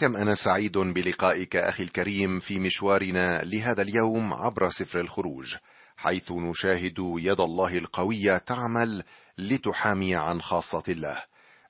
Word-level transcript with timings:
كم 0.00 0.16
أنا 0.16 0.34
سعيد 0.34 0.78
بلقائك 0.78 1.56
أخي 1.56 1.82
الكريم 1.82 2.40
في 2.40 2.58
مشوارنا 2.58 3.42
لهذا 3.42 3.82
اليوم 3.82 4.34
عبر 4.34 4.70
سفر 4.70 5.00
الخروج 5.00 5.56
حيث 5.96 6.32
نشاهد 6.32 6.94
يد 6.98 7.40
الله 7.40 7.78
القوية 7.78 8.38
تعمل 8.38 9.04
لتحامي 9.38 10.14
عن 10.14 10.42
خاصة 10.42 10.82
الله. 10.88 11.24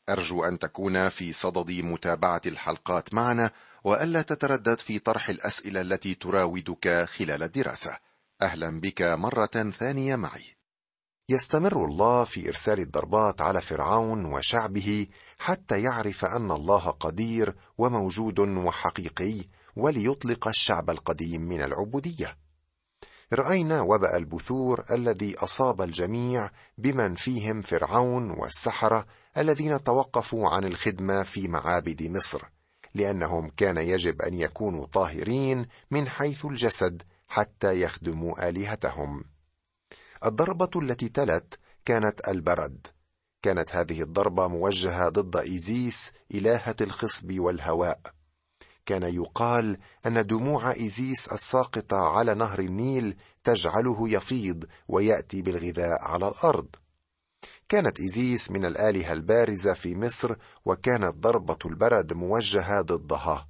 أرجو 0.08 0.45
أن 0.45 0.58
تكون 0.58 1.08
في 1.08 1.32
صدد 1.32 1.71
متابعة 1.71 2.40
الحلقات 2.46 3.14
معنا 3.14 3.51
وألا 3.85 4.22
تتردد 4.22 4.78
في 4.78 4.98
طرح 4.98 5.28
الأسئلة 5.28 5.80
التي 5.80 6.14
تراودك 6.14 7.08
خلال 7.08 7.42
الدراسة. 7.42 7.98
أهلا 8.42 8.80
بك 8.80 9.02
مرة 9.02 9.70
ثانية 9.70 10.16
معي. 10.16 10.56
يستمر 11.28 11.84
الله 11.84 12.24
في 12.24 12.48
إرسال 12.48 12.78
الضربات 12.78 13.40
على 13.40 13.60
فرعون 13.60 14.24
وشعبه 14.24 15.06
حتى 15.41 15.82
يعرف 15.82 16.25
أن 16.25 16.50
الله 16.50 16.91
قدير 16.91 17.57
وموجود 17.79 18.39
وحقيقي 18.40 19.45
وليطلق 19.77 20.49
الشعب 20.49 20.90
القديم 20.90 21.43
من 21.43 21.63
العبودية. 21.63 22.36
رأينا 23.32 23.80
وبأ 23.80 24.16
البثور 24.16 24.85
الذي 24.90 25.39
أصاب 25.39 25.82
الجميع 25.82 26.50
بمن 26.79 27.14
فيهم 27.14 27.63
فرعون 27.63 28.30
والسحرة 28.30 29.07
الذين 29.36 29.82
توقفوا 29.82 30.49
عن 30.49 30.64
الخدمة 30.64 31.22
في 31.22 31.49
معابد 31.49 32.02
مصر 32.02 32.42
لأنهم 32.94 33.50
كان 33.56 33.77
يجب 33.77 34.22
أن 34.22 34.34
يكونوا 34.34 34.86
طاهرين 34.86 35.66
من 35.91 36.08
حيث 36.08 36.44
الجسد 36.44 37.02
حتى 37.28 37.80
يخدموا 37.80 38.48
آلهتهم. 38.48 39.25
الضربة 40.25 40.70
التي 40.77 41.08
تلت 41.08 41.58
كانت 41.84 42.28
البرد. 42.28 42.86
كانت 43.42 43.77
هذه 43.77 44.03
الضربة 44.03 44.48
موجهة 44.48 45.08
ضد 45.08 45.36
إيزيس 45.36 46.12
إلهة 46.34 46.77
الخصب 46.80 47.41
والهواء. 47.41 48.00
كان 48.86 49.03
يقال 49.03 49.78
أن 50.06 50.27
دموع 50.27 50.72
إيزيس 50.72 51.28
الساقطة 51.28 51.96
على 51.96 52.34
نهر 52.34 52.58
النيل 52.58 53.16
تجعله 53.44 54.08
يفيض 54.08 54.64
ويأتي 54.88 55.42
بالغذاء 55.42 56.02
على 56.02 56.28
الأرض. 56.28 56.68
كانت 57.68 58.00
إيزيس 58.00 58.50
من 58.50 58.64
الآلهة 58.64 59.12
البارزة 59.12 59.72
في 59.72 59.96
مصر 59.96 60.34
وكانت 60.64 61.14
ضربة 61.14 61.58
البرد 61.66 62.12
موجهة 62.12 62.80
ضدها. 62.80 63.48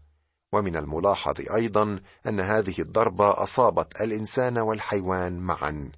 ومن 0.53 0.77
الملاحظ 0.77 1.41
أيضا 1.55 2.01
أن 2.27 2.41
هذه 2.41 2.75
الضربة 2.79 3.43
أصابت 3.43 4.01
الإنسان 4.01 4.59
والحيوان 4.59 5.39
معا. 5.39 5.93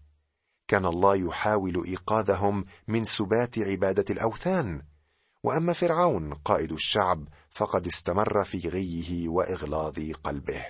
كان 0.73 0.87
الله 0.87 1.17
يحاول 1.17 1.85
إيقاظهم 1.87 2.65
من 2.89 3.05
سبات 3.05 3.59
عبادة 3.59 4.05
الأوثان. 4.11 4.83
وأما 5.43 5.73
فرعون 5.73 6.35
قائد 6.35 6.73
الشعب 6.73 7.29
فقد 7.51 7.87
استمر 7.87 8.45
في 8.45 8.69
غيه 8.69 9.29
وإغلاظ 9.29 10.13
قلبه. 10.25 10.67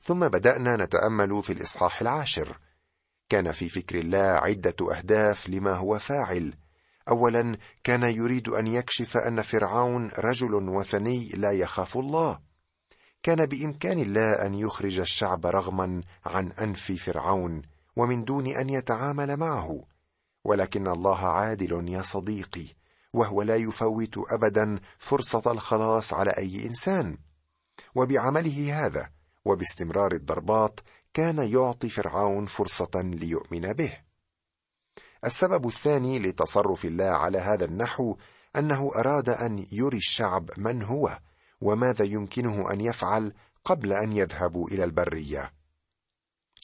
ثم 0.00 0.28
بدأنا 0.28 0.76
نتأمل 0.76 1.42
في 1.42 1.52
الإصحاح 1.52 2.00
العاشر. 2.00 2.58
كان 3.28 3.52
في 3.52 3.68
فكر 3.68 3.98
الله 3.98 4.18
عدة 4.18 4.96
أهداف 4.96 5.48
لما 5.48 5.72
هو 5.72 5.98
فاعل. 5.98 6.54
اولا 7.08 7.58
كان 7.84 8.02
يريد 8.02 8.48
أن 8.48 8.66
يكشف 8.66 9.16
أن 9.16 9.42
فرعون 9.42 10.10
رجل 10.18 10.54
وثني 10.54 11.28
لا 11.28 11.52
يخاف 11.52 11.96
الله. 11.96 12.38
كان 13.22 13.46
بإمكان 13.46 13.98
الله 13.98 14.32
أن 14.32 14.54
يخرج 14.54 14.98
الشعب 14.98 15.46
رغما 15.46 16.00
عن 16.26 16.52
أنف 16.52 16.92
فرعون. 16.92 17.75
ومن 17.96 18.24
دون 18.24 18.46
أن 18.46 18.70
يتعامل 18.70 19.36
معه. 19.36 19.84
ولكن 20.44 20.88
الله 20.88 21.26
عادل 21.26 21.88
يا 21.88 22.02
صديقي 22.02 22.66
وهو 23.12 23.42
لا 23.42 23.56
يفوت 23.56 24.18
ابدا 24.32 24.80
فرصة 24.98 25.52
الخلاص 25.52 26.12
على 26.12 26.30
أي 26.30 26.66
إنسان. 26.66 27.18
وبعمله 27.94 28.86
هذا 28.86 29.10
وباستمرار 29.44 30.12
الضربات 30.12 30.80
كان 31.14 31.38
يعطي 31.38 31.88
فرعون 31.88 32.46
فرصة 32.46 32.90
ليؤمن 32.94 33.72
به. 33.72 33.92
السبب 35.24 35.66
الثاني 35.66 36.18
لتصرف 36.18 36.84
الله 36.84 37.04
على 37.04 37.38
هذا 37.38 37.64
النحو 37.64 38.16
أنه 38.56 38.90
أراد 38.96 39.28
أن 39.28 39.66
يري 39.72 39.96
الشعب 39.96 40.50
من 40.56 40.82
هو 40.82 41.18
وماذا 41.60 42.04
يمكنه 42.04 42.72
أن 42.72 42.80
يفعل 42.80 43.32
قبل 43.64 43.92
أن 43.92 44.12
يذهبوا 44.12 44.68
إلى 44.68 44.84
البرية. 44.84 45.52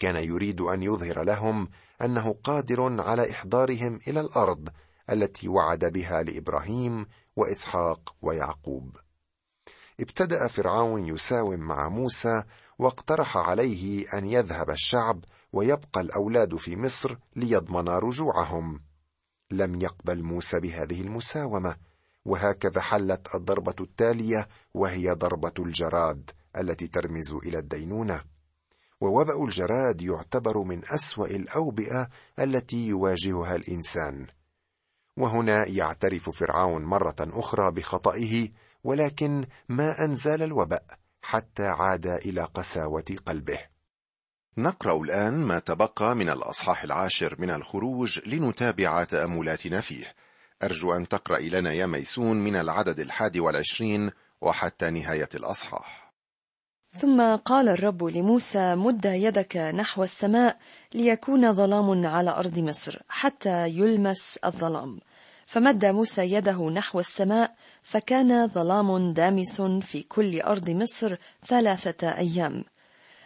كان 0.03 0.17
يريد 0.17 0.61
أن 0.61 0.83
يظهر 0.83 1.23
لهم 1.23 1.69
أنه 2.03 2.35
قادر 2.45 3.01
على 3.03 3.31
إحضارهم 3.31 4.01
إلى 4.09 4.21
الأرض 4.21 4.69
التي 5.11 5.49
وعد 5.49 5.85
بها 5.85 6.23
لإبراهيم 6.23 7.07
وإسحاق 7.37 8.15
ويعقوب. 8.23 8.97
ابتدأ 10.01 10.47
فرعون 10.49 11.07
يساوم 11.07 11.61
مع 11.61 11.89
موسى 11.89 12.43
واقترح 12.79 13.37
عليه 13.37 14.07
أن 14.19 14.27
يذهب 14.27 14.71
الشعب 14.71 15.25
ويبقى 15.53 16.01
الأولاد 16.01 16.57
في 16.57 16.77
مصر 16.77 17.17
ليضمن 17.37 17.89
رجوعهم. 17.89 18.81
لم 19.51 19.81
يقبل 19.81 20.23
موسى 20.23 20.61
بهذه 20.61 21.01
المساومة 21.01 21.77
وهكذا 22.25 22.81
حلت 22.81 23.35
الضربة 23.35 23.75
التالية 23.81 24.49
وهي 24.75 25.11
ضربة 25.11 25.55
الجراد 25.59 26.31
التي 26.57 26.87
ترمز 26.87 27.33
إلى 27.33 27.59
الدينونة. 27.59 28.32
ووبا 29.03 29.45
الجراد 29.45 30.03
يعتبر 30.03 30.63
من 30.63 30.83
أسوأ 30.85 31.27
الأوبئة 31.27 32.09
التي 32.39 32.89
يواجهها 32.89 33.57
الإنسان. 33.57 34.27
وهنا 35.17 35.69
يعترف 35.69 36.31
فرعون 36.31 36.85
مرة 36.85 37.17
أخرى 37.21 37.71
بخطئه 37.71 38.49
ولكن 38.85 39.47
ما 39.69 40.05
أنزال 40.05 40.43
الوباء 40.43 40.85
حتى 41.23 41.67
عاد 41.67 42.07
إلى 42.07 42.43
قساوة 42.43 43.05
قلبه. 43.27 43.59
نقرأ 44.59 45.03
الآن 45.03 45.35
ما 45.35 45.59
تبقى 45.59 46.17
من 46.17 46.31
الأصحاح 46.31 46.83
العاشر 46.83 47.37
من 47.39 47.51
الخروج 47.51 48.29
لنتابع 48.29 49.05
تأملاتنا 49.05 49.81
فيه. 49.81 50.15
أرجو 50.63 50.93
أن 50.93 51.09
تقرأ 51.09 51.39
لنا 51.39 51.73
يا 51.73 51.87
ميسون 51.87 52.45
من 52.45 52.57
العدد 52.57 53.01
الحادي 53.01 53.41
والعشرين 53.41 54.11
وحتى 54.41 54.91
نهاية 54.91 55.29
الأصحاح. 55.35 56.02
ثم 56.97 57.37
قال 57.37 57.69
الرب 57.69 58.05
لموسى 58.05 58.75
مد 58.75 59.05
يدك 59.05 59.57
نحو 59.57 60.03
السماء 60.03 60.57
ليكون 60.95 61.53
ظلام 61.53 62.07
على 62.07 62.31
أرض 62.31 62.59
مصر 62.59 63.03
حتى 63.09 63.69
يلمس 63.69 64.39
الظلام 64.45 65.01
فمد 65.47 65.85
موسى 65.85 66.33
يده 66.33 66.71
نحو 66.71 67.01
السماء 67.01 67.55
فكان 67.83 68.49
ظلام 68.49 69.13
دامس 69.13 69.61
في 69.61 70.03
كل 70.03 70.41
أرض 70.41 70.71
مصر 70.71 71.17
ثلاثة 71.47 72.09
أيام. 72.09 72.65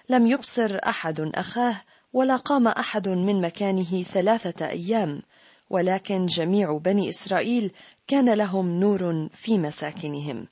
لم 0.09 0.27
يبصر 0.27 0.79
أحد 0.89 1.21
أخاه 1.21 1.77
ولا 2.13 2.37
قام 2.37 2.69
أحد 2.69 3.09
من 3.09 3.41
مكانه 3.41 4.03
ثلاثة 4.03 4.69
أيام 4.69 5.23
ولكن 5.71 6.27
جميع 6.27 6.79
بني 6.79 7.11
إسرائيل 7.11 7.71
كان 8.07 8.35
لهم 8.35 8.81
نور 8.81 9.29
في 9.33 9.59
مساكنهم. 9.59 10.47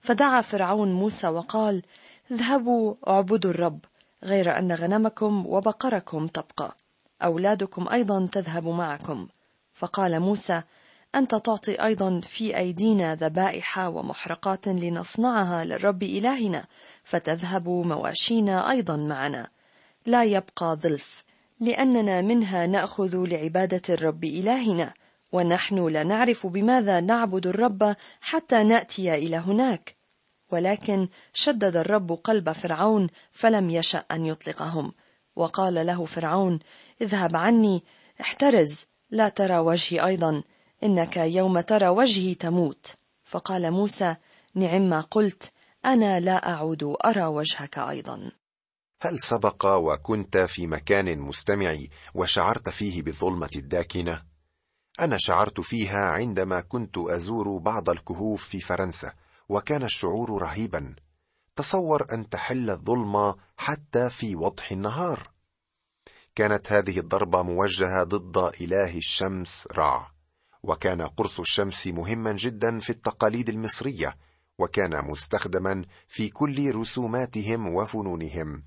فدعا 0.00 0.40
فرعون 0.40 0.92
موسى 0.92 1.28
وقال 1.28 1.82
اذهبوا 2.30 2.94
اعبدوا 3.08 3.50
الرب 3.50 3.80
غير 4.24 4.58
أن 4.58 4.72
غنمكم 4.72 5.46
وبقركم 5.46 6.26
تبقى. 6.26 6.76
أولادكم 7.22 7.88
أيضا 7.88 8.28
تذهب 8.32 8.68
معكم. 8.68 9.28
فقال 9.74 10.20
موسى 10.20 10.62
أنت 11.14 11.34
تعطي 11.34 11.84
أيضا 11.84 12.20
في 12.20 12.56
أيدينا 12.56 13.14
ذبائح 13.14 13.78
ومحرقات 13.78 14.68
لنصنعها 14.68 15.64
للرب 15.64 16.02
إلهنا 16.02 16.64
فتذهب 17.04 17.68
مواشينا 17.68 18.70
أيضا 18.70 18.96
معنا. 18.96 19.48
لا 20.06 20.24
يبقى 20.24 20.76
ظلف 20.76 21.24
لأننا 21.60 22.20
منها 22.20 22.66
نأخذ 22.66 23.26
لعبادة 23.26 23.82
الرب 23.94 24.24
إلهنا 24.24 24.94
ونحن 25.32 25.88
لا 25.88 26.02
نعرف 26.02 26.46
بماذا 26.46 27.00
نعبد 27.00 27.46
الرب 27.46 27.96
حتى 28.20 28.62
نأتي 28.62 29.14
إلى 29.14 29.36
هناك. 29.36 29.95
ولكن 30.52 31.08
شدد 31.34 31.76
الرب 31.76 32.12
قلب 32.12 32.52
فرعون 32.52 33.08
فلم 33.32 33.70
يشأ 33.70 33.98
أن 33.98 34.26
يطلقهم. 34.26 34.92
وقال 35.36 35.86
له 35.86 36.04
فرعون 36.04 36.58
اذهب 37.00 37.36
عني 37.36 37.84
احترز 38.20 38.86
لا 39.10 39.28
ترى 39.28 39.58
وجهي 39.58 40.06
أيضا 40.06 40.42
إنك 40.82 41.16
يوم 41.16 41.60
ترى 41.60 41.88
وجهي 41.88 42.34
تموت. 42.34 42.96
فقال 43.24 43.70
موسى 43.70 44.16
نعم 44.54 44.90
ما 44.90 45.00
قلت 45.00 45.52
أنا 45.84 46.20
لا 46.20 46.48
أعود 46.48 46.96
أرى 47.04 47.24
وجهك 47.24 47.78
أيضا. 47.78 48.30
هل 49.02 49.20
سبق 49.20 49.66
وكنت 49.66 50.36
في 50.36 50.66
مكان 50.66 51.18
مستمع 51.18 51.76
وشعرت 52.14 52.68
فيه 52.68 53.02
بالظلمة 53.02 53.50
الداكنة؟ 53.56 54.22
أنا 55.00 55.16
شعرت 55.18 55.60
فيها 55.60 56.08
عندما 56.10 56.60
كنت 56.60 56.98
أزور 56.98 57.58
بعض 57.58 57.90
الكهوف 57.90 58.44
في 58.44 58.60
فرنسا 58.60 59.12
وكان 59.48 59.82
الشعور 59.82 60.42
رهيبا. 60.42 60.94
تصور 61.56 62.06
أن 62.12 62.28
تحل 62.28 62.70
الظلمه 62.70 63.36
حتى 63.56 64.10
في 64.10 64.36
وضح 64.36 64.72
النهار. 64.72 65.30
كانت 66.34 66.72
هذه 66.72 66.98
الضربة 66.98 67.42
موجهة 67.42 68.02
ضد 68.02 68.52
إله 68.60 68.96
الشمس 68.96 69.68
رع 69.72 70.10
وكان 70.62 71.02
قرص 71.02 71.40
الشمس 71.40 71.86
مهما 71.86 72.32
جدا 72.32 72.78
في 72.78 72.90
التقاليد 72.90 73.48
المصرية 73.48 74.16
وكان 74.58 75.04
مستخدما 75.04 75.84
في 76.06 76.28
كل 76.28 76.74
رسوماتهم 76.74 77.74
وفنونهم. 77.74 78.62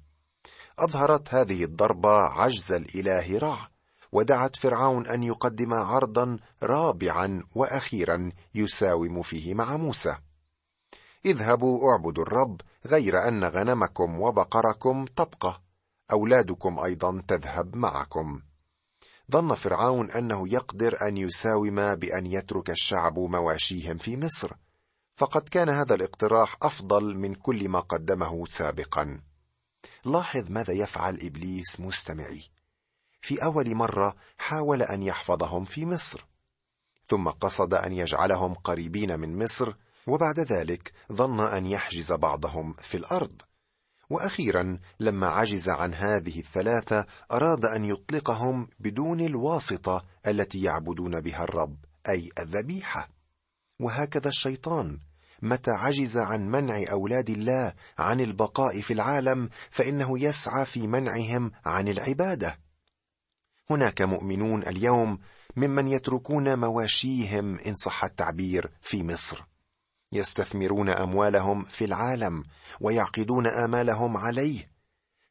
أظهرت 0.80 1.34
هذه 1.34 1.64
الضربة 1.64 2.22
عجز 2.22 2.72
الإله 2.72 3.40
رع 3.40 3.70
ودعت 4.12 4.56
فرعون 4.56 5.08
أن 5.08 5.24
يقدم 5.24 5.74
عرضا 5.74 6.40
رابعا 6.64 7.44
وأخيرا 7.56 8.32
يساوم 8.56 9.22
فيه 9.22 9.54
مع 9.54 9.78
موسى. 9.78 10.16
اذهبوا 11.26 11.92
اعبدوا 11.92 12.24
الرب 12.24 12.62
غير 12.86 13.28
أن 13.28 13.44
غنمكم 13.44 14.22
وبقركم 14.22 15.06
تبقى 15.06 15.62
أولادكم 16.12 16.80
أيضا 16.80 17.24
تذهب 17.28 17.76
معكم. 17.76 18.42
ظن 19.32 19.54
فرعون 19.54 20.12
أنه 20.12 20.54
يقدر 20.54 21.08
أن 21.08 21.18
يساوم 21.18 21.96
بأن 21.96 22.26
يترك 22.26 22.70
الشعب 22.70 23.20
مواشيهم 23.20 23.98
في 23.98 24.18
مصر. 24.18 24.52
فقد 25.16 25.50
كان 25.50 25.70
هذا 25.70 25.96
الاقتراح 25.96 26.58
أفضل 26.62 27.16
من 27.18 27.36
كل 27.36 27.70
ما 27.70 27.80
قدمه 27.80 28.46
سابقا. 28.46 29.22
لاحظ 30.06 30.52
ماذا 30.52 30.74
يفعل 30.74 31.20
إبليس 31.22 31.80
مستمعي. 31.80 32.44
في 33.22 33.44
أول 33.44 33.76
مرة 33.76 34.16
حاول 34.38 34.82
أن 34.82 35.04
يحفظهم 35.04 35.66
في 35.66 35.86
مصر 35.86 36.26
ثم 37.06 37.30
قصد 37.30 37.74
أن 37.74 37.94
يجعلهم 37.94 38.54
قريبين 38.54 39.20
من 39.20 39.44
مصر 39.44 39.74
وبعد 40.08 40.40
ذلك 40.40 40.94
ظن 41.14 41.40
أن 41.40 41.66
يحجز 41.66 42.12
بعضهم 42.12 42.74
في 42.82 42.98
الأرض. 42.98 43.42
وأخيرا 44.10 44.80
لما 45.00 45.28
عجز 45.28 45.70
عن 45.70 45.94
هذه 45.94 46.40
الثلاثة 46.40 47.06
أراد 47.32 47.66
أن 47.66 47.86
يطلقهم 47.86 48.68
بدون 48.80 49.22
الواسطة 49.22 50.06
التي 50.28 50.62
يعبدون 50.62 51.22
بها 51.22 51.44
الرب 51.44 51.78
أي 52.10 52.32
الذبيحة. 52.40 53.10
وهكذا 53.80 54.30
الشيطان. 54.30 55.00
متى 55.42 55.72
عجز 55.72 56.18
عن 56.18 56.52
منع 56.52 56.84
أولاد 56.92 57.30
الله 57.30 57.74
عن 57.98 58.22
البقاء 58.22 58.82
في 58.82 58.94
العالم 58.94 59.50
فإنه 59.70 60.20
يسعى 60.20 60.66
في 60.66 60.88
منعهم 60.88 61.52
عن 61.66 61.88
العبادة. 61.88 62.60
هناك 63.70 64.02
مؤمنون 64.02 64.64
اليوم 64.64 65.20
ممن 65.56 65.88
يتركون 65.88 66.60
مواشيهم 66.60 67.60
إن 67.60 67.76
صح 67.76 68.04
التعبير 68.04 68.72
في 68.82 69.04
مصر. 69.04 69.49
يستثمرون 70.12 70.90
أموالهم 70.90 71.64
في 71.64 71.86
العالم 71.86 72.44
ويعقدون 72.82 73.48
آمالهم 73.48 74.18
عليه. 74.18 74.72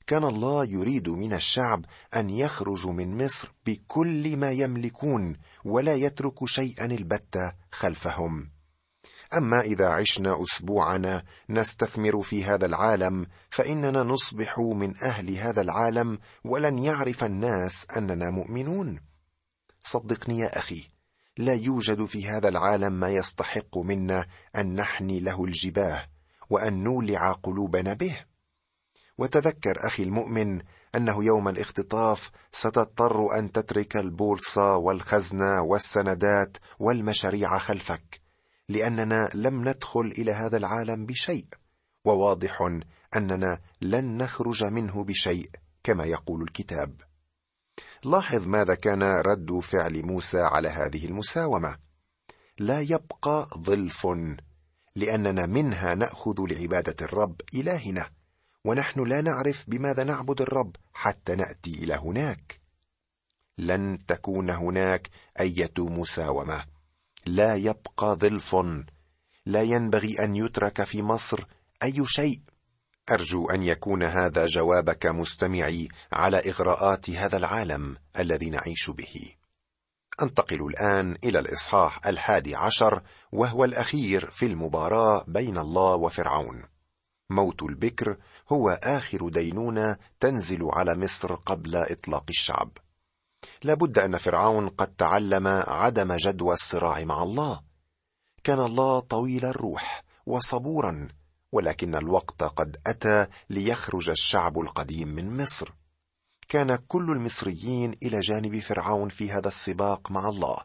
كان 0.06 0.24
الله 0.24 0.64
يريد 0.64 1.08
من 1.08 1.32
الشعب 1.32 1.84
أن 2.16 2.30
يخرجوا 2.30 2.92
من 2.92 3.24
مصر 3.24 3.48
بكل 3.66 4.36
ما 4.36 4.50
يملكون 4.50 5.36
ولا 5.64 5.94
يتركوا 5.94 6.46
شيئا 6.46 6.84
البتة 6.84 7.52
خلفهم. 7.72 8.50
أما 9.34 9.60
إذا 9.60 9.88
عشنا 9.88 10.42
أسبوعنا 10.42 11.24
نستثمر 11.48 12.22
في 12.22 12.44
هذا 12.44 12.66
العالم 12.66 13.26
فإننا 13.50 14.02
نصبح 14.02 14.58
من 14.58 14.96
أهل 14.96 15.36
هذا 15.36 15.60
العالم 15.60 16.18
ولن 16.44 16.78
يعرف 16.78 17.24
الناس 17.24 17.86
أننا 17.96 18.30
مؤمنون. 18.30 19.00
صدقني 19.82 20.38
يا 20.38 20.58
أخي 20.58 20.90
لا 21.38 21.54
يوجد 21.54 22.04
في 22.04 22.28
هذا 22.28 22.48
العالم 22.48 22.92
ما 22.92 23.10
يستحق 23.10 23.78
منا 23.78 24.26
أن 24.56 24.74
نحني 24.74 25.20
له 25.20 25.44
الجباه 25.44 26.06
وأن 26.50 26.82
نولع 26.82 27.32
قلوبنا 27.32 27.94
به. 27.94 28.24
وتذكر 29.18 29.86
أخي 29.86 30.02
المؤمن 30.02 30.62
أنه 30.94 31.24
يوم 31.24 31.48
الاختطاف 31.48 32.30
ستضطر 32.52 33.38
أن 33.38 33.52
تترك 33.52 33.96
البورصة 33.96 34.76
والخزنة 34.76 35.62
والسندات 35.62 36.56
والمشاريع 36.78 37.58
خلفك 37.58 38.20
لأننا 38.68 39.30
لم 39.34 39.68
ندخل 39.68 40.14
إلى 40.18 40.32
هذا 40.32 40.56
العالم 40.56 41.06
بشيء 41.06 41.46
وواضح 42.04 42.80
أننا 43.16 43.60
لن 43.80 44.16
نخرج 44.16 44.64
منه 44.64 45.04
بشيء 45.04 45.50
كما 45.84 46.04
يقول 46.04 46.42
الكتاب. 46.42 47.07
لاحظ 48.04 48.46
ماذا 48.46 48.74
كان 48.74 49.02
رد 49.02 49.58
فعل 49.58 50.06
موسى 50.06 50.40
على 50.40 50.68
هذه 50.68 51.06
المساومة. 51.06 51.78
لا 52.58 52.80
يبقى 52.80 53.48
ظلف 53.58 54.06
لأننا 54.96 55.46
منها 55.46 55.94
نأخذ 55.94 56.34
لعبادة 56.38 56.96
الرب 57.02 57.40
إلهنا 57.54 58.10
ونحن 58.64 59.04
لا 59.04 59.20
نعرف 59.20 59.70
بماذا 59.70 60.04
نعبد 60.04 60.40
الرب 60.40 60.76
حتى 60.92 61.36
نأتي 61.36 61.70
إلى 61.70 61.94
هناك. 61.94 62.60
لن 63.58 63.98
تكون 64.06 64.50
هناك 64.50 65.10
أية 65.40 65.72
مساومة. 65.78 66.64
لا 67.26 67.54
يبقى 67.54 68.14
ظلف 68.14 68.56
لا 69.46 69.62
ينبغي 69.62 70.24
أن 70.24 70.36
يترك 70.36 70.84
في 70.84 71.02
مصر 71.02 71.44
أي 71.82 72.06
شيء. 72.06 72.40
أرجو 73.10 73.50
أن 73.50 73.62
يكون 73.62 74.02
هذا 74.02 74.46
جوابك 74.46 75.06
مستمعي 75.06 75.88
على 76.12 76.36
إغراءات 76.50 77.10
هذا 77.10 77.36
العالم 77.36 77.96
الذي 78.18 78.50
نعيش 78.50 78.90
به. 78.90 79.34
أنتقل 80.22 80.66
الآن 80.66 81.16
إلى 81.24 81.38
الإصحاح 81.38 82.06
الحادي 82.06 82.56
عشر 82.56 83.02
وهو 83.32 83.64
الأخير 83.64 84.30
في 84.30 84.46
المباراة 84.46 85.24
بين 85.28 85.58
الله 85.58 85.94
وفرعون. 85.94 86.62
موت 87.30 87.62
البكر 87.62 88.16
هو 88.52 88.70
آخر 88.82 89.28
دينونة 89.28 89.96
تنزل 90.20 90.68
على 90.72 90.94
مصر 90.96 91.34
قبل 91.34 91.76
إطلاق 91.76 92.24
الشعب. 92.28 92.78
لابد 93.62 93.98
أن 93.98 94.16
فرعون 94.16 94.68
قد 94.68 94.94
تعلم 94.94 95.46
عدم 95.66 96.12
جدوى 96.12 96.54
الصراع 96.54 97.04
مع 97.04 97.22
الله. 97.22 97.60
كان 98.44 98.60
الله 98.60 99.00
طويل 99.00 99.44
الروح 99.44 100.04
وصبورا 100.26 101.08
ولكن 101.52 101.94
الوقت 101.94 102.42
قد 102.42 102.76
أتى 102.86 103.26
ليخرج 103.50 104.10
الشعب 104.10 104.58
القديم 104.58 105.08
من 105.08 105.42
مصر. 105.42 105.72
كان 106.48 106.76
كل 106.76 107.10
المصريين 107.10 107.94
إلى 108.02 108.20
جانب 108.20 108.58
فرعون 108.58 109.08
في 109.08 109.32
هذا 109.32 109.48
السباق 109.48 110.10
مع 110.10 110.28
الله 110.28 110.56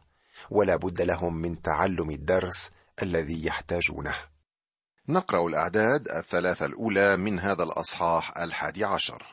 ولا 0.50 0.76
بد 0.76 1.02
لهم 1.02 1.34
من 1.34 1.62
تعلم 1.62 2.10
الدرس 2.10 2.70
الذي 3.02 3.46
يحتاجونه. 3.46 4.14
نقرأ 5.08 5.48
الأعداد 5.48 6.08
الثلاثة 6.08 6.66
الأولى 6.66 7.16
من 7.16 7.40
هذا 7.40 7.62
الأصحاح 7.62 8.38
الحادي 8.38 8.84
عشر. 8.84 9.26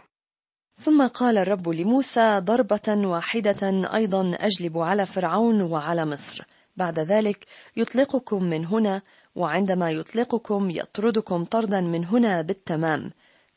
ثم 0.79 1.07
قال 1.07 1.37
الرب 1.37 1.69
لموسى 1.69 2.39
ضربة 2.39 3.07
واحدة 3.07 3.93
أيضا 3.93 4.31
أجلب 4.35 4.77
على 4.77 5.05
فرعون 5.05 5.61
وعلى 5.61 6.05
مصر. 6.05 6.45
بعد 6.77 6.99
ذلك 6.99 7.45
يطلقكم 7.75 8.43
من 8.43 8.65
هنا 8.65 9.01
وعندما 9.35 9.91
يطلقكم 9.91 10.69
يطردكم 10.69 11.45
طردا 11.45 11.81
من 11.81 12.05
هنا 12.05 12.41
بالتمام. 12.41 13.11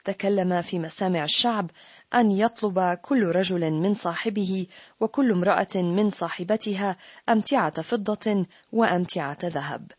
تكلم 0.04 0.62
في 0.62 0.78
مسامع 0.78 1.24
الشعب 1.24 1.70
أن 2.14 2.30
يطلب 2.30 2.98
كل 3.02 3.26
رجل 3.26 3.70
من 3.72 3.94
صاحبه 3.94 4.66
وكل 5.00 5.32
امرأة 5.32 5.76
من 5.76 6.10
صاحبتها 6.10 6.96
أمتعة 7.28 7.82
فضة 7.82 8.46
وأمتعة 8.72 9.38
ذهب. 9.44 9.90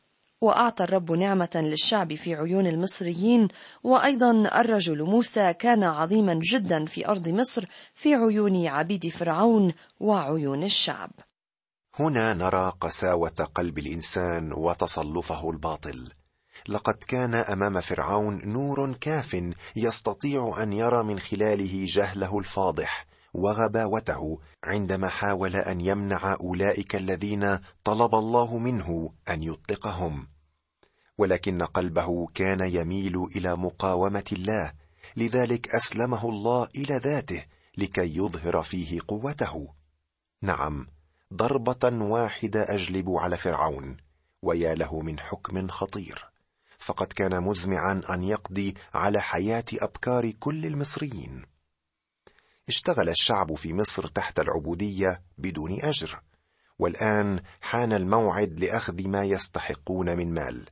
وأعطى 0.41 0.83
الرب 0.83 1.11
نعمة 1.11 1.49
للشعب 1.55 2.15
في 2.15 2.35
عيون 2.35 2.67
المصريين 2.67 3.47
وأيضا 3.83 4.31
الرجل 4.31 5.03
موسى 5.03 5.53
كان 5.53 5.83
عظيما 5.83 6.39
جدا 6.53 6.85
في 6.85 7.07
أرض 7.07 7.29
مصر 7.29 7.65
في 7.95 8.15
عيون 8.15 8.67
عبيد 8.67 9.07
فرعون 9.07 9.73
وعيون 9.99 10.63
الشعب. 10.63 11.11
هنا 11.99 12.33
نرى 12.33 12.73
قساوة 12.81 13.49
قلب 13.55 13.77
الإنسان 13.77 14.53
وتصلفه 14.53 15.49
الباطل. 15.49 16.11
لقد 16.67 16.93
كان 16.93 17.35
أمام 17.35 17.81
فرعون 17.81 18.45
نور 18.45 18.93
كاف 18.93 19.53
يستطيع 19.75 20.55
أن 20.63 20.73
يرى 20.73 21.03
من 21.03 21.19
خلاله 21.19 21.85
جهله 21.87 22.39
الفاضح 22.39 23.05
وغباوته 23.33 24.39
عندما 24.63 25.07
حاول 25.07 25.55
أن 25.55 25.81
يمنع 25.81 26.37
أولئك 26.41 26.95
الذين 26.95 27.59
طلب 27.83 28.15
الله 28.15 28.57
منه 28.57 29.13
أن 29.29 29.43
يطلقهم. 29.43 30.27
ولكن 31.17 31.63
قلبه 31.63 32.27
كان 32.27 32.61
يميل 32.61 33.23
إلى 33.35 33.55
مقاومة 33.55 34.25
الله 34.31 34.73
لذلك 35.17 35.75
أسلمه 35.75 36.29
الله 36.29 36.67
إلى 36.75 36.97
ذاته 36.97 37.45
لكي 37.77 38.17
يظهر 38.17 38.63
فيه 38.63 38.99
قوته. 39.07 39.67
نعم 40.41 40.94
ضربة 41.33 42.03
واحدة 42.03 42.75
أجلب 42.75 43.09
على 43.09 43.37
فرعون 43.37 43.97
ويا 44.41 44.75
له 44.75 45.01
من 45.01 45.19
حكم 45.19 45.67
خطير. 45.67 46.29
فقد 46.77 47.07
كان 47.07 47.43
مزمعا 47.43 48.01
أن 48.09 48.23
يقضي 48.23 48.73
على 48.93 49.21
حياة 49.21 49.65
أبكار 49.73 50.31
كل 50.31 50.65
المصريين. 50.65 51.45
اشتغل 52.67 53.09
الشعب 53.09 53.55
في 53.55 53.73
مصر 53.73 54.07
تحت 54.07 54.39
العبودية 54.39 55.21
بدون 55.37 55.81
أجر 55.81 56.21
والآن 56.79 57.39
حان 57.61 57.93
الموعد 57.93 58.59
لأخذ 58.59 59.07
ما 59.07 59.23
يستحقون 59.23 60.17
من 60.17 60.33
مال. 60.33 60.69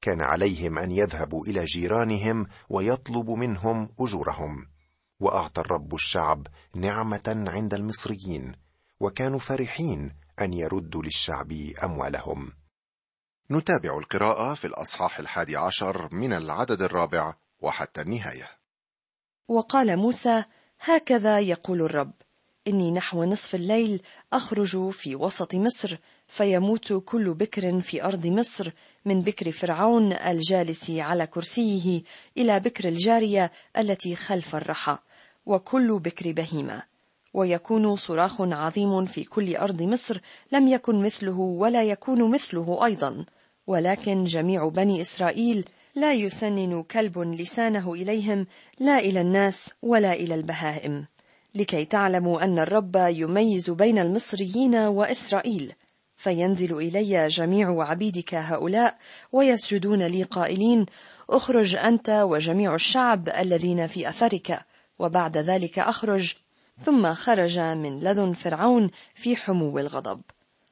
كان 0.00 0.20
عليهم 0.20 0.78
أن 0.78 0.92
يذهبوا 0.92 1.46
إلى 1.46 1.64
جيرانهم 1.64 2.46
ويطلبوا 2.68 3.36
منهم 3.36 3.88
أجورهم 4.00 4.66
وأعطى 5.20 5.60
الرب 5.60 5.94
الشعب 5.94 6.46
نعمة 6.74 7.44
عند 7.48 7.74
المصريين 7.74 8.54
وكانوا 9.02 9.38
فرحين 9.38 10.14
أن 10.40 10.52
يردوا 10.52 11.02
للشعب 11.02 11.52
أموالهم. 11.84 12.52
نتابع 13.50 13.98
القراءة 13.98 14.54
في 14.54 14.66
الأصحاح 14.66 15.18
الحادي 15.18 15.56
عشر 15.56 16.14
من 16.14 16.32
العدد 16.32 16.82
الرابع 16.82 17.34
وحتى 17.60 18.00
النهاية. 18.00 18.50
وقال 19.48 19.96
موسى 19.96 20.44
هكذا 20.80 21.40
يقول 21.40 21.82
الرب. 21.82 22.12
إني 22.68 22.90
نحو 22.90 23.24
نصف 23.24 23.54
الليل 23.54 24.02
أخرج 24.32 24.90
في 24.90 25.16
وسط 25.16 25.54
مصر 25.54 25.98
فيموت 26.26 26.92
كل 26.92 27.34
بكر 27.34 27.80
في 27.80 28.04
أرض 28.04 28.26
مصر 28.26 28.72
من 29.04 29.22
بكر 29.22 29.52
فرعون 29.52 30.12
الجالس 30.12 30.90
على 30.90 31.26
كرسيه 31.26 32.02
إلى 32.38 32.60
بكر 32.60 32.88
الجارية 32.88 33.52
التي 33.78 34.16
خلف 34.16 34.56
الرحى 34.56 34.98
وكل 35.46 35.98
بكر 35.98 36.32
بهيمة. 36.32 36.91
ويكون 37.34 37.96
صراخ 37.96 38.40
عظيم 38.40 39.04
في 39.04 39.24
كل 39.24 39.56
أرض 39.56 39.82
مصر 39.82 40.20
لم 40.52 40.68
يكن 40.68 41.02
مثله 41.02 41.38
ولا 41.38 41.82
يكون 41.82 42.30
مثله 42.30 42.84
أيضا. 42.84 43.24
ولكن 43.66 44.24
جميع 44.24 44.68
بني 44.68 45.00
إسرائيل 45.00 45.64
لا 45.94 46.12
يسنن 46.12 46.82
كلب 46.82 47.18
لسانه 47.18 47.92
إليهم 47.92 48.46
لا 48.80 48.98
إلى 48.98 49.20
الناس 49.20 49.74
ولا 49.82 50.12
إلى 50.12 50.34
البهائم. 50.34 51.06
لكي 51.54 51.84
تعلموا 51.84 52.44
أن 52.44 52.58
الرب 52.58 52.96
يميز 52.96 53.70
بين 53.70 53.98
المصريين 53.98 54.74
وإسرائيل. 54.74 55.72
فينزل 56.16 56.76
إلي 56.76 57.26
جميع 57.26 57.82
عبيدك 57.82 58.34
هؤلاء 58.34 58.98
ويسجدون 59.32 60.02
لي 60.02 60.22
قائلين 60.22 60.86
اخرج 61.30 61.74
أنت 61.74 62.10
وجميع 62.10 62.74
الشعب 62.74 63.28
الذين 63.28 63.86
في 63.86 64.08
أثرك. 64.08 64.60
وبعد 64.98 65.38
ذلك 65.38 65.78
أخرج 65.78 66.34
ثم 66.76 67.14
خرج 67.14 67.58
من 67.58 68.00
لدن 68.00 68.32
فرعون 68.32 68.90
في 69.14 69.36
حمو 69.36 69.78
الغضب. 69.78 70.22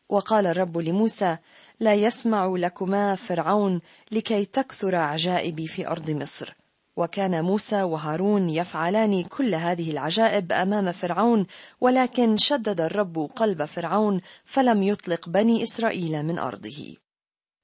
وقال 0.09 0.47
الرب 0.47 0.79
لموسى 0.79 1.37
لا 1.81 1.95
يسمع 1.95 2.47
لكما 2.47 3.15
فرعون 3.15 3.81
لكي 4.13 4.45
تكثر 4.45 4.95
عجائبي 4.95 5.67
في 5.67 5.89
أرض 5.89 6.11
مصر. 6.11 6.55
وكان 6.97 7.45
موسى 7.45 7.83
وهارون 7.83 8.49
يفعلان 8.49 9.23
كل 9.23 9.55
هذه 9.55 9.91
العجائب 9.91 10.53
أمام 10.53 10.93
فرعون 10.93 11.47
ولكن 11.81 12.37
شدد 12.37 12.81
الرب 12.81 13.19
قلب 13.19 13.65
فرعون 13.65 14.21
فلم 14.45 14.83
يطلق 14.83 15.29
بني 15.29 15.63
إسرائيل 15.63 16.23
من 16.23 16.39
أرضه. 16.39 16.97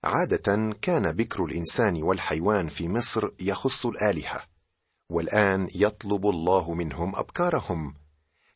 عادة 0.04 0.76
كان 0.82 1.12
بكر 1.12 1.44
الإنسان 1.44 2.02
والحيوان 2.02 2.68
في 2.68 2.88
مصر 2.88 3.30
يخص 3.40 3.86
الآلهة 3.86 4.42
والآن 5.10 5.68
يطلب 5.74 6.26
الله 6.26 6.74
منهم 6.74 7.16
أبكارهم. 7.16 7.94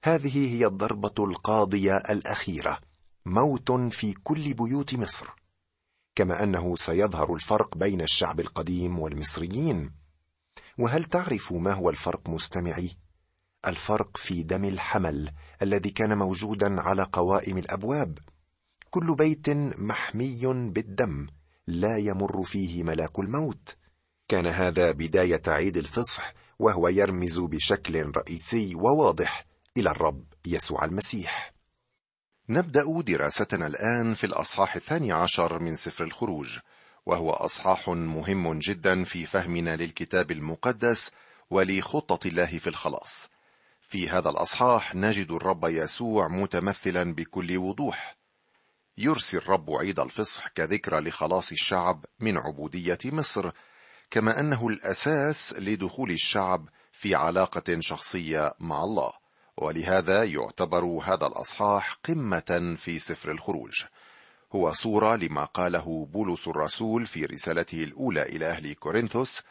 هذه 0.05 0.57
هي 0.57 0.67
الضربة 0.67 1.25
القاضية 1.25 1.97
الأخيرة 1.97 2.79
موت 3.27 3.73
في 3.73 4.13
كل 4.13 4.55
بيوت 4.55 4.95
مصر. 4.95 5.27
كما 6.15 6.43
أنه 6.43 6.77
سيظهر 6.77 7.35
الفرق 7.35 7.77
بين 7.77 8.01
الشعب 8.01 8.41
القديم 8.41 8.99
والمصريين. 8.99 9.93
وهل 10.79 11.05
تعرف 11.05 11.53
ما 11.53 11.73
هو 11.73 11.91
الفرق 11.91 12.29
مستمعي؟ 12.29 12.91
الفرق 13.67 14.17
في 14.17 14.43
دم 14.43 14.65
الحمل 14.65 15.33
الذي 15.63 15.91
كان 15.91 16.19
موجودا 16.19 16.81
على 16.81 17.03
قوائم 17.03 17.59
الأبواب. 17.59 18.19
كل 18.91 19.15
بيت 19.15 19.49
محمي 19.79 20.71
بالدم 20.73 21.27
لا 21.67 21.97
يمر 21.97 22.43
فيه 22.43 22.83
ملاك 22.83 23.19
الموت. 23.19 23.77
كان 24.29 24.47
هذا 24.47 24.91
بداية 24.91 25.43
عيد 25.47 25.77
الفصح 25.77 26.35
وهو 26.59 26.89
يرمز 26.89 27.39
بشكل 27.39 28.13
رئيسي 28.17 28.75
وواضح. 28.75 29.50
إلى 29.77 29.91
الرب 29.91 30.25
يسوع 30.47 30.85
المسيح. 30.85 31.53
نبدأ 32.49 33.03
دراستنا 33.03 33.67
الآن 33.67 34.15
في 34.15 34.25
الأصحاح 34.25 34.77
الثاني 34.77 35.13
عشر 35.13 35.59
من 35.59 35.77
سفر 35.77 36.05
الخروج 36.05 36.59
وهو 37.07 37.31
أصحاح 37.31 37.89
مهم 37.89 38.59
جدا 38.59 39.05
في 39.05 39.27
فهمنا 39.27 39.77
للكتاب 39.77 40.31
المقدس 40.31 41.11
ولخطه 41.51 42.29
الله 42.29 42.59
في 42.59 42.67
الخلاص. 42.67 43.29
في 43.83 44.09
هذا 44.09 44.31
الأصحاح 44.31 44.95
نجد 44.95 45.31
الرب 45.31 45.65
يسوع 45.65 46.29
متمثلا 46.29 47.15
بكل 47.15 47.59
وضوح. 47.59 48.17
يرسي 48.99 49.37
الرب 49.37 49.71
عيد 49.71 50.01
الفصح 50.01 50.49
كذكرى 50.49 51.01
لخلاص 51.01 51.53
الشعب 51.53 52.05
من 52.21 52.39
عبودية 52.39 52.99
مصر 53.05 53.51
كما 54.11 54.41
أنه 54.41 54.69
الأساس 54.69 55.53
لدخول 55.59 56.11
الشعب 56.11 56.69
في 56.93 57.15
علاقة 57.15 57.81
شخصية 57.81 58.55
مع 58.61 58.85
الله. 58.85 59.20
ولهذا 59.61 60.25
يعتبر 60.25 60.85
هذا 60.85 61.27
الأصحاح 61.27 61.97
قمة 62.05 62.77
في 62.79 62.99
سفر 62.99 63.31
الخروج. 63.31 63.85
هو 64.53 64.73
صورة 64.73 65.17
لما 65.17 65.45
قاله 65.45 66.09
بولس 66.13 66.49
الرسول 66.49 67.07
في 67.07 67.25
رسالته 67.25 67.85
الأولى 67.85 68.23
إلى 68.23 68.47
أهل 68.47 68.75
كورنثوس 68.75 69.43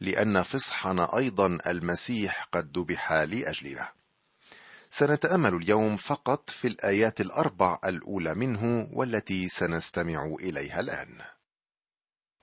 لأن 0.00 0.42
فصحنا 0.42 1.16
أيضا 1.16 1.58
المسيح 1.66 2.48
قد 2.52 2.78
ذبح 2.78 3.12
لأجلنا. 3.12 3.88
سنتأمل 4.90 5.54
اليوم 5.54 5.96
فقط 5.96 6.50
في 6.50 6.68
الآيات 6.68 7.20
الأربع 7.20 7.78
الأولى 7.84 8.34
منه 8.34 8.88
والتي 8.92 9.48
سنستمع 9.48 10.36
إليها 10.40 10.80
الآن. 10.80 11.18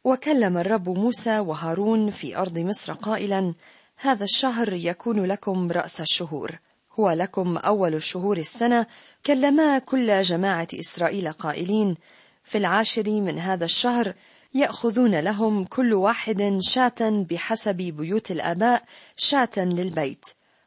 وكلم 0.04 0.58
الرب 0.58 0.90
موسى 0.90 1.40
وهارون 1.40 2.12
في 2.12 2.38
أرض 2.38 2.60
مصر 2.60 2.94
قائلا 2.94 3.54
هذا 3.96 4.24
الشهر 4.24 4.74
يكون 4.74 5.26
لكم 5.26 5.72
رأس 5.72 6.02
الشهور. 6.02 6.60
هو 7.00 7.10
لكم 7.10 7.58
أول 7.58 7.96
الشهور 7.96 8.38
السنة 8.38 8.86
كلما 9.26 9.80
كل 9.80 10.22
جماعة 10.22 10.68
إسرائيل 10.74 11.32
قائلين 11.32 11.96
في 12.44 12.58
العاشر 12.58 13.10
من 13.10 13.40
هذا 13.40 13.66
الشهر 13.66 14.14
يأخذون 14.54 15.20
لهم 15.20 15.66
كل 15.66 15.94
واحد 15.94 16.58
شاة 16.62 17.26
بحسب 17.30 17.76
بيوت 17.76 18.32
الآباء 18.32 18.84
شاة 19.18 19.50
للبيت. 19.58 20.26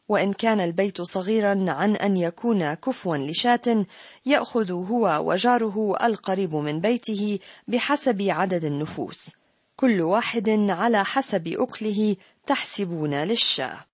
وإن 0.08 0.32
كان 0.32 0.60
البيت 0.60 1.02
صغيرا 1.02 1.64
عن 1.70 1.96
أن 1.96 2.16
يكون 2.16 2.74
كفوا 2.74 3.16
لشاة 3.16 3.86
يأخذ 4.26 4.72
هو 4.72 5.22
وجاره 5.24 5.96
القريب 6.06 6.54
من 6.54 6.80
بيته 6.80 7.38
بحسب 7.68 8.22
عدد 8.22 8.64
النفوس. 8.64 9.36
كل 9.76 10.00
واحد 10.00 10.48
على 10.70 11.04
حسب 11.04 11.48
أكله 11.48 12.16
تحسبون 12.46 13.14
للشاة. 13.14 13.87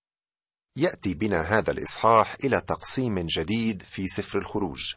يأتي 0.77 1.13
بنا 1.13 1.41
هذا 1.41 1.71
الإصحاح 1.71 2.37
إلى 2.43 2.61
تقسيم 2.61 3.19
جديد 3.19 3.81
في 3.81 4.07
سفر 4.07 4.39
الخروج. 4.39 4.93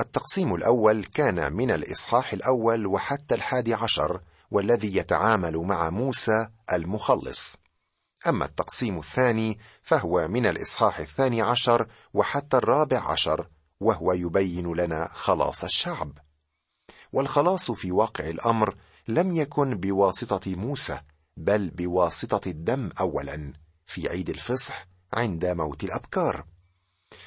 التقسيم 0.00 0.54
الأول 0.54 1.04
كان 1.04 1.52
من 1.52 1.70
الإصحاح 1.70 2.32
الأول 2.32 2.86
وحتى 2.86 3.34
الحادي 3.34 3.74
عشر 3.74 4.20
والذي 4.50 4.96
يتعامل 4.96 5.56
مع 5.56 5.90
موسى 5.90 6.48
المخلص. 6.72 7.56
أما 8.26 8.44
التقسيم 8.44 8.98
الثاني 8.98 9.58
فهو 9.82 10.28
من 10.28 10.46
الإصحاح 10.46 10.98
الثاني 10.98 11.42
عشر 11.42 11.86
وحتى 12.14 12.56
الرابع 12.56 13.10
عشر 13.10 13.48
وهو 13.80 14.12
يبين 14.12 14.72
لنا 14.72 15.08
خلاص 15.12 15.64
الشعب. 15.64 16.18
والخلاص 17.12 17.70
في 17.70 17.92
واقع 17.92 18.28
الأمر 18.28 18.76
لم 19.08 19.32
يكن 19.32 19.74
بواسطة 19.74 20.56
موسى 20.56 21.00
بل 21.36 21.70
بواسطة 21.70 22.48
الدم 22.48 22.90
اولا 23.00 23.52
في 23.86 24.08
عيد 24.08 24.30
الفصح 24.30 24.91
عند 25.14 25.46
موت 25.46 25.84
الأبكار. 25.84 26.44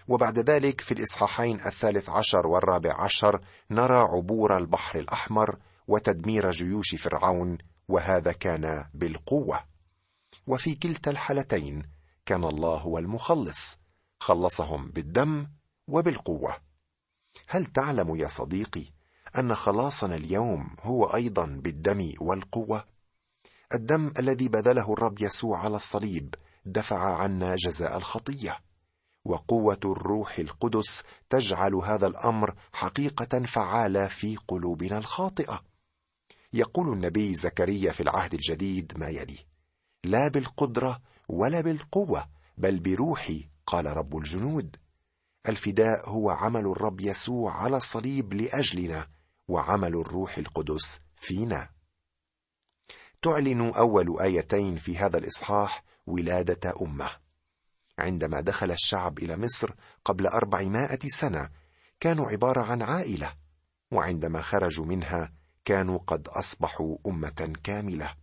وبعد 0.08 0.40
ذلك 0.40 0.82
في 0.82 0.94
الإصحاحين 0.94 1.60
الثالث 1.66 2.10
عشر 2.10 2.48
والرابع 2.48 3.02
عشر 3.02 3.42
نرى 3.72 3.98
عبور 3.98 4.58
البحر 4.58 5.00
الأحمر 5.00 5.58
وتدمير 5.88 6.52
جيوش 6.52 6.96
فرعون 6.96 7.58
وهذا 7.88 8.32
كان 8.32 8.86
بالقوة. 8.94 9.60
وفي 10.48 10.76
كلتا 10.76 11.12
الحالتين 11.12 11.84
كان 12.26 12.44
الله 12.44 12.78
هو 12.78 12.98
المخلص 12.98 13.80
خلصهم 14.20 14.90
بالدم 14.92 15.48
وبالقوة. 15.88 16.58
هل 17.48 17.66
تعلم 17.66 18.16
يا 18.16 18.28
صديقي 18.28 18.86
أن 19.38 19.56
خلاصنا 19.56 20.16
اليوم 20.16 20.76
هو 20.82 21.06
أيضا 21.06 21.46
بالدم 21.46 22.14
والقوة؟ 22.20 22.86
الدم 23.74 24.14
الذي 24.20 24.48
بذله 24.48 24.94
الرب 24.94 25.22
يسوع 25.22 25.60
على 25.60 25.76
الصليب 25.76 26.36
دفع 26.66 27.16
عنا 27.16 27.56
جزاء 27.56 27.98
الخطية. 27.98 28.60
وقوة 29.26 29.80
الروح 29.86 30.40
القدس 30.40 31.04
تجعل 31.30 31.76
هذا 31.76 32.08
الأمر 32.08 32.56
حقيقة 32.74 33.46
فعالة 33.46 34.08
في 34.08 34.36
قلوبنا 34.48 34.98
الخاطئة. 34.98 35.64
يقول 36.54 36.94
النبي 36.94 37.36
زكريا 37.36 37.92
في 37.92 38.04
العهد 38.04 38.34
الجديد 38.34 38.94
ما 38.98 39.10
يلي 39.10 39.40
لا 40.04 40.28
بالقدرة 40.28 41.02
ولا 41.28 41.62
بالقوة 41.62 42.30
بل 42.58 42.80
بروحي 42.80 43.50
قال 43.68 43.86
رب 43.86 44.18
الجنود. 44.18 44.78
الفداء 45.48 46.10
هو 46.10 46.30
عمل 46.30 46.68
الرب 46.68 47.02
يسوع 47.02 47.54
على 47.54 47.78
الصليب 47.78 48.34
لأجلنا 48.34 49.08
وعمل 49.48 49.96
الروح 49.96 50.38
القدس 50.38 51.00
فينا. 51.16 51.70
تعلن 53.22 53.70
أول 53.70 54.20
آيتين 54.22 54.78
في 54.78 54.98
هذا 54.98 55.18
الإصحاح 55.18 55.85
ولادة 56.08 56.74
أمة. 56.82 57.10
عندما 58.00 58.42
دخل 58.42 58.72
الشعب 58.72 59.20
إلى 59.20 59.38
مصر 59.38 59.72
قبل 60.06 60.28
أربعمائة 60.28 61.00
سنة 61.08 61.50
كانوا 62.00 62.30
عبارة 62.30 62.62
عن 62.62 62.82
عائلة 62.82 63.34
وعندما 63.92 64.42
خرجوا 64.42 64.86
منها 64.86 65.34
كانوا 65.66 66.00
قد 66.08 66.28
أصبحوا 66.28 66.98
أمة 67.08 67.54
كاملة. 67.64 68.16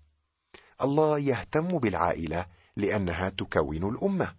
الله 0.83 1.19
يهتم 1.19 1.69
بالعائلة 1.69 2.47
لأنها 2.77 3.29
تكون 3.29 3.89
الأمة. 3.89 4.35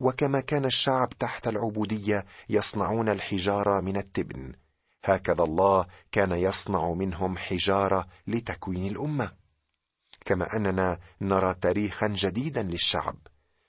وكما 0.00 0.40
كان 0.40 0.64
الشعب 0.64 1.08
تحت 1.08 1.48
العبودية 1.48 2.24
يصنعون 2.48 3.08
الحجارة 3.08 3.80
من 3.80 3.96
التبن 3.96 4.52
هكذا 5.04 5.44
الله 5.44 5.86
كان 6.12 6.32
يصنع 6.32 6.92
منهم 6.92 7.36
حجارة 7.36 8.06
لتكوين 8.26 8.92
الأمة. 8.92 9.32
كما 10.24 10.56
أننا 10.56 10.98
نرى 11.20 11.54
تاريخا 11.54 12.08
جديدا 12.08 12.62
للشعب. 12.62 13.16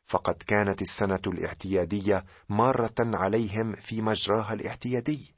فقد 0.04 0.36
كانت 0.48 0.82
السنة 0.82 1.20
الاعتيادية 1.28 2.26
مارة 2.50 2.96
عليهم 3.00 3.76
في 3.76 4.02
مجراها 4.02 4.54
الاعتيادي 4.54 5.36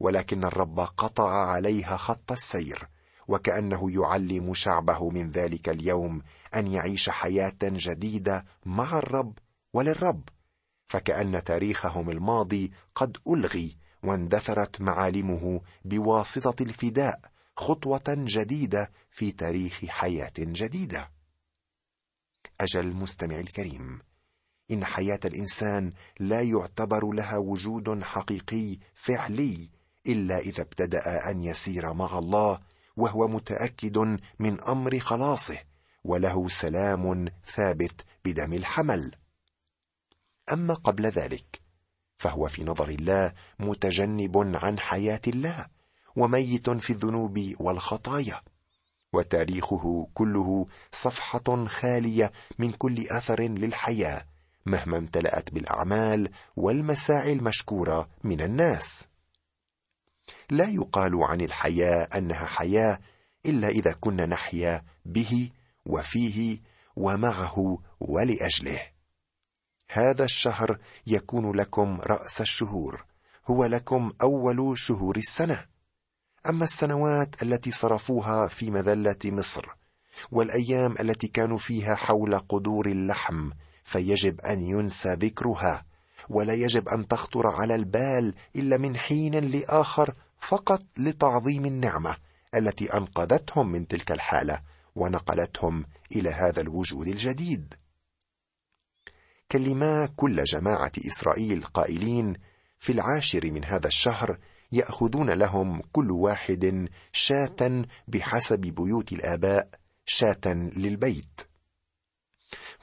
ولكن 0.00 0.44
الرب 0.44 0.80
قطع 0.80 1.48
عليها 1.48 1.96
خط 1.96 2.32
السير 2.32 2.88
وكأنه 3.28 3.90
يعلم 3.90 4.54
شعبه 4.54 5.10
من 5.10 5.30
ذلك 5.30 5.68
اليوم 5.68 6.22
أن 6.54 6.66
يعيش 6.66 7.10
حياة 7.10 7.56
جديدة 7.62 8.44
مع 8.64 8.98
الرب 8.98 9.38
وللرب. 9.72 10.28
فكأن 10.86 11.44
تاريخهم 11.44 12.10
الماضي 12.10 12.72
قد 12.94 13.16
ألغي 13.28 13.76
واندثرت 14.02 14.80
معالمه 14.80 15.60
بواسطة 15.84 16.62
الفداء 16.62 17.20
خطوة 17.56 18.02
جديدة 18.08 18.90
في 19.10 19.32
تاريخ 19.32 19.84
حياة 19.84 20.32
جديدة. 20.38 21.10
أجل 22.60 22.92
مستمع 22.92 23.40
الكريم 23.40 24.00
إن 24.70 24.84
حياة 24.84 25.20
الإنسان 25.24 25.92
لا 26.20 26.42
يعتبر 26.42 27.12
لها 27.12 27.36
وجود 27.36 28.02
حقيقي 28.02 28.78
فعلي 28.94 29.70
إلا 30.06 30.38
إذا 30.38 30.62
ابتدأ 30.62 31.30
أن 31.30 31.44
يسير 31.44 31.92
مع 31.92 32.18
الله 32.18 32.60
وهو 32.96 33.28
متأكد 33.28 33.98
من 34.38 34.60
أمر 34.60 34.98
خلاصه 34.98 35.58
وله 36.04 36.48
سلام 36.48 37.28
ثابت 37.46 38.04
بدم 38.24 38.52
الحمل. 38.52 39.14
أما 40.52 40.74
قبل 40.74 41.06
ذلك 41.06 41.60
فهو 42.16 42.48
في 42.48 42.64
نظر 42.64 42.88
الله 42.88 43.32
متجنب 43.58 44.56
عن 44.56 44.78
حياة 44.78 45.20
الله. 45.26 45.73
وميت 46.16 46.70
في 46.70 46.90
الذنوب 46.90 47.54
والخطايا. 47.60 48.40
وتاريخه 49.12 50.08
كله 50.14 50.66
صفحة 50.92 51.66
خالية 51.66 52.32
من 52.58 52.72
كل 52.72 53.08
أثر 53.08 53.40
للحياة 53.40 54.26
مهما 54.66 54.98
امتلأت 54.98 55.50
بالأعمال 55.54 56.30
والمساعي 56.56 57.32
المشكورة 57.32 58.08
من 58.24 58.40
الناس. 58.40 59.08
لا 60.50 60.68
يقال 60.68 61.22
عن 61.22 61.40
الحياة 61.40 62.08
أنها 62.14 62.46
حياة 62.46 62.98
إلا 63.46 63.68
إذا 63.68 63.92
كنا 63.92 64.26
نحيا 64.26 64.84
به 65.04 65.50
وفيه 65.86 66.58
ومعه 66.96 67.78
ولأجله. 68.00 68.82
هذا 69.88 70.24
الشهر 70.24 70.78
يكون 71.06 71.56
لكم 71.56 72.00
رأس 72.00 72.40
الشهور 72.40 73.04
هو 73.46 73.64
لكم 73.64 74.12
أول 74.22 74.78
شهور 74.78 75.16
السنة. 75.16 75.73
أما 76.48 76.64
السنوات 76.64 77.42
التي 77.42 77.70
صرفوها 77.70 78.48
في 78.48 78.70
مذلة 78.70 79.16
مصر 79.24 79.66
والأيام 80.30 80.94
التي 81.00 81.28
كانوا 81.28 81.58
فيها 81.58 81.94
حول 81.94 82.38
قدور 82.38 82.86
اللحم 82.86 83.50
فيجب 83.84 84.40
أن 84.40 84.62
ينسى 84.62 85.14
ذكرها 85.14 85.84
ولا 86.28 86.54
يجب 86.54 86.88
أن 86.88 87.08
تخطر 87.08 87.46
على 87.46 87.74
البال 87.74 88.34
إلا 88.56 88.76
من 88.76 88.96
حين 88.96 89.34
لآخر 89.34 90.14
فقط 90.38 90.82
لتعظيم 90.96 91.66
النعمة 91.66 92.16
التي 92.54 92.94
أنقذتهم 92.94 93.72
من 93.72 93.88
تلك 93.88 94.12
الحالة 94.12 94.60
ونقلتهم 94.96 95.86
إلى 96.16 96.30
هذا 96.30 96.60
الوجود 96.60 97.08
الجديد. 97.08 97.74
كلما 99.52 100.08
كل 100.16 100.44
جماعة 100.44 100.92
إسرائيل 101.06 101.64
قائلين 101.64 102.36
في 102.78 102.92
العاشر 102.92 103.50
من 103.50 103.64
هذا 103.64 103.86
الشهر 103.86 104.38
يأخذون 104.74 105.30
لهم 105.30 105.82
كل 105.92 106.10
واحد 106.10 106.88
شاة 107.12 107.84
بحسب 108.08 108.60
بيوت 108.60 109.12
الآباء 109.12 109.68
شاة 110.06 110.54
للبيت. 110.76 111.40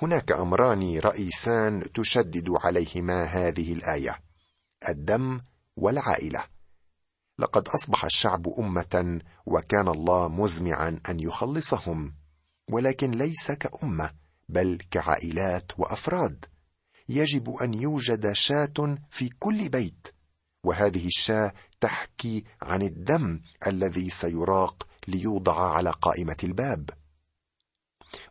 هناك 0.01 0.31
امران 0.31 0.99
رئيسان 0.99 1.91
تشدد 1.93 2.49
عليهما 2.49 3.23
هذه 3.23 3.73
الآية 3.73 4.21
الدم 4.89 5.41
والعائلة. 5.75 6.43
لقد 7.39 7.67
أصبح 7.67 8.05
الشعب 8.05 8.47
أمة 8.59 9.21
وكان 9.45 9.87
الله 9.87 10.27
مزمعا 10.27 10.99
أن 11.09 11.19
يخلصهم 11.19 12.15
ولكن 12.71 13.11
ليس 13.11 13.51
كأمة 13.51 14.11
بل 14.49 14.79
كعائلات 14.91 15.71
وأفراد. 15.79 16.45
يجب 17.09 17.49
أن 17.49 17.73
يوجد 17.73 18.31
شاة 18.31 18.97
في 19.09 19.29
كل 19.39 19.69
بيت. 19.69 20.07
وهذه 20.63 21.05
الشاة 21.05 21.53
تحكي 21.81 22.43
عن 22.61 22.81
الدم 22.81 23.41
الذي 23.67 24.09
سيراق 24.09 24.87
ليوضع 25.07 25.71
على 25.71 25.89
قائمة 25.89 26.37
الباب. 26.43 26.89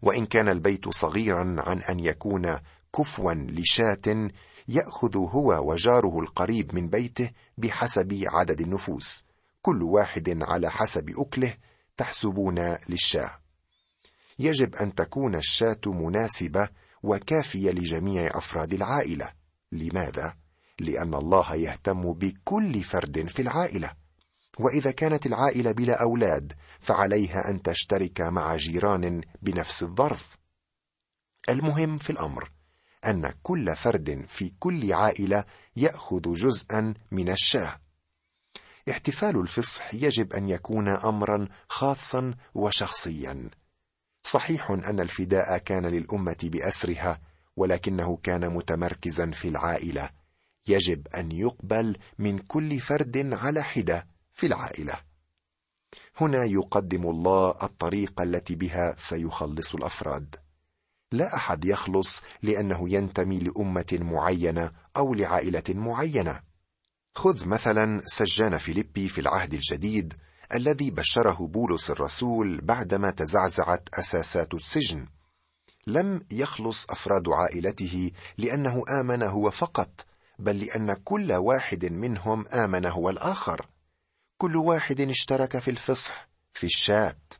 وإن 0.03 0.27
كان 0.27 0.49
البيت 0.49 0.88
صغيرا 0.88 1.57
عن 1.59 1.83
أن 1.83 2.01
يكون 2.01 2.59
كفوا 2.97 3.35
لشاة 3.35 4.31
يأخذ 4.69 5.16
هو 5.16 5.71
وجاره 5.73 6.21
القريب 6.21 6.75
من 6.75 6.88
بيته 6.88 7.31
بحسب 7.59 8.23
عدد 8.27 8.61
النفوس. 8.61 9.25
كل 9.62 9.83
واحد 9.83 10.43
على 10.43 10.71
حسب 10.71 11.11
أكله 11.19 11.55
تحسبون 11.97 12.77
للشاة. 12.88 13.40
يجب 14.38 14.75
أن 14.75 14.95
تكون 14.95 15.35
الشاة 15.35 15.81
مناسبة 15.87 16.69
وكافية 17.03 17.71
لجميع 17.71 18.38
أفراد 18.38 18.75
العائلة. 18.75 19.33
لماذا؟ 19.73 20.37
لأن 20.81 21.14
الله 21.14 21.55
يهتم 21.55 22.12
بكل 22.12 22.83
فرد 22.83 23.29
في 23.29 23.43
العائلة. 23.43 23.93
وإذا 24.59 24.90
كانت 24.90 25.27
العائلة 25.27 25.73
بلا 25.73 26.03
أولاد 26.03 26.53
فعليها 26.81 27.51
أن 27.51 27.62
تشترك 27.62 28.21
مع 28.21 28.57
جيران 28.57 29.21
بنفس 29.43 29.83
الظرف. 29.83 30.37
المهم 31.49 31.97
في 31.97 32.11
الأمر 32.11 32.51
أن 33.07 33.35
كل 33.43 33.77
فرد 33.77 34.25
في 34.29 34.53
كل 34.59 34.93
عائلة 34.93 35.45
يأخذ 35.77 36.35
جزءا 36.35 36.95
من 37.11 37.31
الشاة. 37.31 37.81
احتفال 38.90 39.40
الفصح 39.40 39.95
يجب 39.95 40.33
أن 40.33 40.49
يكون 40.49 40.88
امرا 40.88 41.49
خاصا 41.69 42.35
وشخصيا. 42.55 43.51
صحيح 44.23 44.71
أن 44.71 45.01
الفداء 45.01 45.59
كان 45.59 45.87
للأمة 45.87 46.37
بأسرها 46.43 47.21
ولكنه 47.57 48.16
كان 48.16 48.53
متمركزا 48.53 49.31
في 49.31 49.49
العائلة. 49.49 50.20
يجب 50.68 51.09
أن 51.09 51.33
يقبل 51.33 51.96
من 52.18 52.38
كل 52.38 52.81
فرد 52.81 53.33
على 53.33 53.62
حدة 53.62 54.07
في 54.33 54.46
العائلة. 54.46 54.94
هنا 56.20 56.44
يقدم 56.44 57.07
الله 57.11 57.51
الطريقة 57.62 58.23
التي 58.23 58.55
بها 58.55 58.94
سيخلص 58.99 59.75
الأفراد. 59.75 60.37
لا 61.12 61.37
أحد 61.37 61.64
يخلص 61.64 62.23
لأنه 62.42 62.90
ينتمي 62.90 63.38
لأمة 63.38 63.99
معينة 64.01 64.73
أو 64.96 65.14
لعائلة 65.14 65.62
معينة. 65.68 66.40
خذ 67.14 67.46
مثلا 67.49 68.03
سجان 68.05 68.59
فيليبي 68.59 69.09
في 69.09 69.20
العهد 69.20 69.55
الجديد 69.55 70.14
الذي 70.55 70.90
بشره 70.90 71.46
بولس 71.46 71.90
الرسول 71.90 72.61
بعدما 72.61 73.11
تزعزعت 73.11 73.88
أساسات 73.94 74.55
السجن. 74.55 75.07
لم 75.87 76.27
يخلص 76.31 76.90
أفراد 76.90 77.29
عائلته 77.29 78.11
لأنه 78.38 78.85
آمن 79.01 79.23
هو 79.23 79.51
فقط 79.51 80.07
بل 80.40 80.64
لأن 80.64 80.94
كل 80.94 81.33
واحد 81.33 81.85
منهم 81.85 82.48
آمن 82.48 82.87
هو 82.87 83.11
الآخر. 83.11 83.66
كل 84.38 84.57
واحد 84.57 85.00
اشترك 85.00 85.59
في 85.59 85.70
الفصح 85.70 86.29
في 86.53 86.64
الشات. 86.66 87.35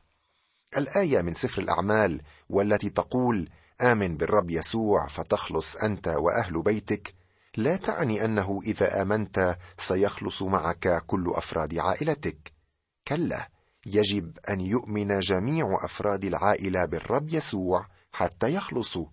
الآية 0.77 1.21
من 1.21 1.33
سفر 1.33 1.61
الأعمال 1.61 2.21
والتي 2.49 2.89
تقول 2.89 3.49
آمن 3.81 4.17
بالرب 4.17 4.49
يسوع 4.49 5.07
فتخلص 5.07 5.75
أنت 5.75 6.07
وأهل 6.07 6.63
بيتك. 6.63 7.15
لا 7.57 7.75
تعني 7.75 8.25
أنه 8.25 8.59
إذا 8.65 9.01
آمنت 9.01 9.57
سيخلص 9.77 10.41
معك 10.41 11.03
كل 11.07 11.33
أفراد 11.35 11.77
عائلتك. 11.77 12.53
كلا 13.07 13.49
يجب 13.85 14.37
أن 14.49 14.61
يؤمن 14.61 15.19
جميع 15.19 15.77
أفراد 15.81 16.23
العائلة 16.23 16.85
بالرب 16.85 17.33
يسوع 17.33 17.87
حتى 18.11 18.53
يخلصوا. 18.53 19.05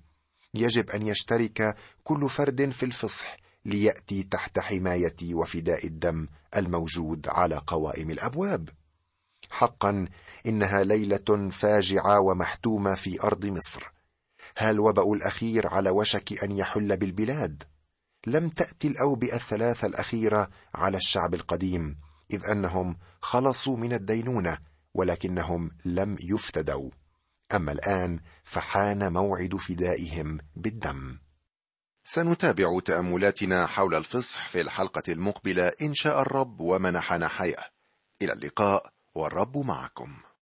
يجب 0.54 0.90
أن 0.90 1.06
يشترك 1.06 1.76
كل 2.04 2.30
فرد 2.30 2.70
في 2.70 2.82
الفصح 2.82 3.47
ليأتي 3.64 4.22
تحت 4.22 4.58
حماية 4.58 5.34
وفداء 5.34 5.86
الدم 5.86 6.28
الموجود 6.56 7.28
على 7.28 7.62
قوائم 7.66 8.10
الأبواب. 8.10 8.68
حقا 9.50 10.08
إنها 10.46 10.84
ليلة 10.84 11.48
فاجعة 11.50 12.20
ومحتومة 12.20 12.94
في 12.94 13.22
أرض 13.22 13.46
مصر. 13.46 13.92
ها 14.58 14.70
الوباء 14.70 15.12
الأخير 15.12 15.66
على 15.66 15.90
وشك 15.90 16.44
أن 16.44 16.58
يحل 16.58 16.96
بالبلاد؟ 16.96 17.62
لم 18.26 18.48
تأتي 18.48 18.88
الأوبئة 18.88 19.36
الثلاثة 19.36 19.86
الأخيرة 19.86 20.50
على 20.74 20.96
الشعب 20.96 21.34
القديم 21.34 21.98
إذ 22.30 22.44
أنهم 22.44 22.98
خلصوا 23.20 23.76
من 23.76 23.92
الدينونة 23.92 24.58
ولكنهم 24.94 25.70
لم 25.84 26.16
يفتدوا. 26.20 26.90
أما 27.54 27.72
الآن 27.72 28.20
فحان 28.44 29.12
موعد 29.12 29.54
فدائهم 29.56 30.38
بالدم. 30.56 31.18
سنتابع 32.10 32.80
تأملاتنا 32.84 33.66
حول 33.66 33.94
الفصح 33.94 34.48
في 34.48 34.60
الحلقة 34.60 35.02
المقبلة 35.08 35.72
إن 35.82 35.94
شاء 35.94 36.22
الرب 36.22 36.60
ومنحنا 36.60 37.28
حياة. 37.28 37.64
إلى 38.22 38.32
اللقاء 38.32 38.86
والرب 39.14 39.56
معكم. 39.56 40.16